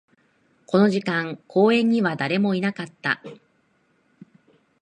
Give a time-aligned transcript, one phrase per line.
[0.65, 3.21] この時間、公園には誰もいなかった